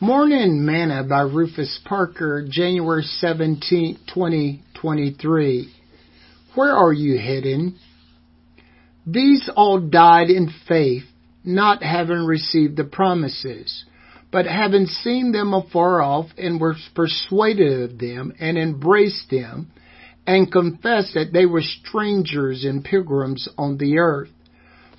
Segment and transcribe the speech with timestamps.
[0.00, 5.74] Morning Manna by Rufus Parker, January 17, 2023.
[6.54, 7.74] Where are you heading?
[9.04, 11.02] These all died in faith,
[11.44, 13.86] not having received the promises,
[14.30, 19.72] but having seen them afar off and were persuaded of them and embraced them
[20.28, 24.30] and confessed that they were strangers and pilgrims on the earth.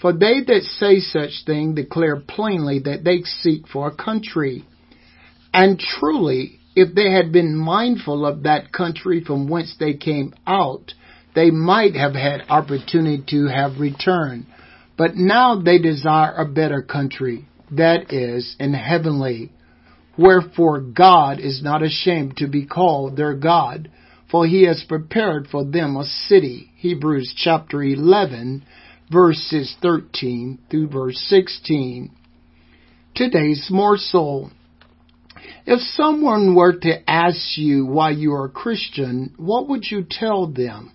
[0.02, 4.66] For they that say such thing declare plainly that they seek for a country.
[5.54, 10.94] And truly, if they had been mindful of that country from whence they came out,
[11.36, 14.46] they might have had opportunity to have returned.
[14.98, 19.52] But now they desire a better country, that is, in heavenly.
[20.18, 23.90] Wherefore God is not ashamed to be called their God,
[24.30, 26.72] for he has prepared for them a city.
[26.76, 28.64] Hebrews chapter 11,
[29.12, 32.12] verses 13 through verse 16.
[33.16, 34.52] Today's morsel.
[35.66, 40.48] If someone were to ask you why you are a Christian, what would you tell
[40.48, 40.92] them?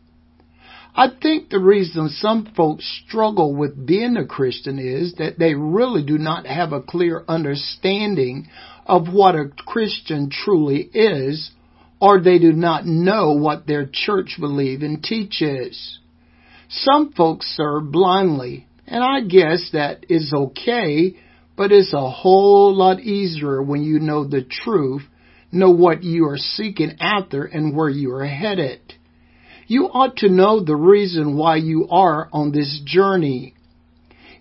[0.97, 6.05] I think the reason some folks struggle with being a Christian is that they really
[6.05, 8.49] do not have a clear understanding
[8.87, 11.51] of what a Christian truly is,
[12.01, 15.99] or they do not know what their church believes and teaches.
[16.69, 21.17] Some folks serve blindly, and I guess that is okay
[21.57, 25.03] but it's a whole lot easier when you know the truth,
[25.53, 28.81] know what you are seeking after and where you are headed.
[29.67, 33.55] You ought to know the reason why you are on this journey.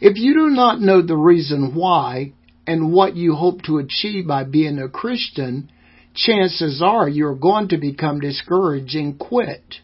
[0.01, 2.33] If you do not know the reason why
[2.67, 5.69] and what you hope to achieve by being a Christian,
[6.13, 9.75] chances are you're going to become discouraged and quit.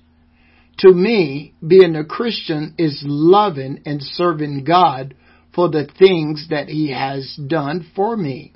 [0.79, 5.13] To me, being a Christian is loving and serving God
[5.59, 8.53] for the things that He has done for me.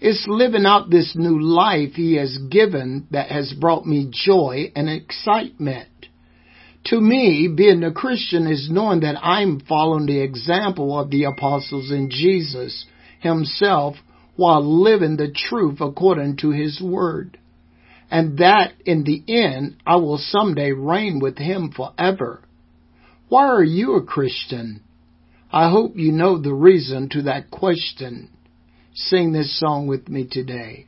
[0.00, 4.90] It's living out this new life He has given that has brought me joy and
[4.90, 5.86] excitement.
[6.86, 11.92] To me, being a Christian is knowing that I'm following the example of the apostles
[11.92, 12.86] and Jesus
[13.20, 13.94] Himself
[14.34, 17.38] while living the truth according to His Word.
[18.10, 22.42] And that in the end, I will someday reign with Him forever.
[23.28, 24.82] Why are you a Christian?
[25.52, 28.30] I hope you know the reason to that question.
[28.94, 30.86] Sing this song with me today.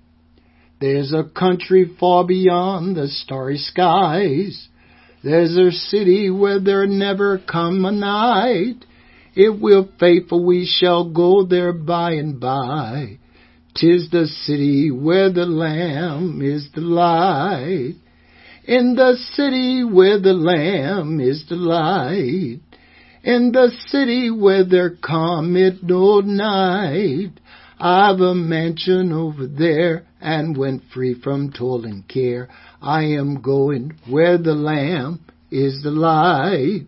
[0.80, 4.68] There's a country far beyond the starry skies.
[5.22, 8.84] There's a city where there never come a night.
[9.34, 13.18] If we're faithful, we shall go there by and by.
[13.76, 17.94] Tis the city where the Lamb is the light.
[18.64, 22.60] In the city where the Lamb is the light
[23.22, 27.32] in the city where there cometh no night.
[27.80, 32.48] I've a mansion over there, and when free from toil and care,
[32.82, 35.20] I am going where the Lamb
[35.50, 36.86] is the light.